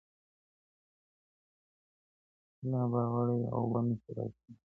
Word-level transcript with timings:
له 2.69 2.81
باوړیه 2.91 3.47
اوبه 3.57 3.79
نه 3.87 3.95
سي 4.01 4.11
را 4.15 4.23
ایستلای 4.27 4.53